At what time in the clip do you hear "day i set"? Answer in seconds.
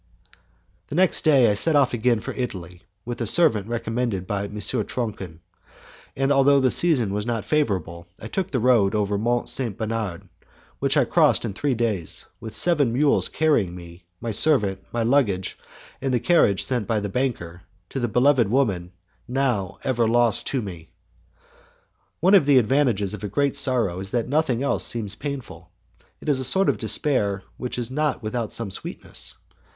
1.23-1.75